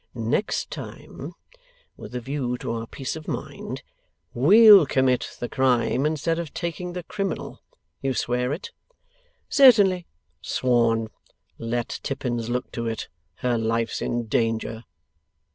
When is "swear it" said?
8.15-8.71